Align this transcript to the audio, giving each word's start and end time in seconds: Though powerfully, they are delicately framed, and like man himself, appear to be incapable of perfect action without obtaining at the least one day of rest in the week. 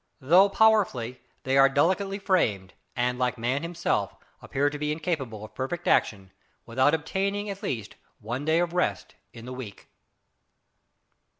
Though 0.19 0.49
powerfully, 0.49 1.21
they 1.43 1.59
are 1.59 1.69
delicately 1.69 2.17
framed, 2.17 2.73
and 2.95 3.19
like 3.19 3.37
man 3.37 3.61
himself, 3.61 4.15
appear 4.41 4.67
to 4.67 4.79
be 4.79 4.91
incapable 4.91 5.45
of 5.45 5.53
perfect 5.53 5.87
action 5.87 6.31
without 6.65 6.95
obtaining 6.95 7.51
at 7.51 7.61
the 7.61 7.67
least 7.67 7.93
one 8.17 8.43
day 8.43 8.57
of 8.59 8.73
rest 8.73 9.13
in 9.31 9.45
the 9.45 9.53
week. 9.53 9.89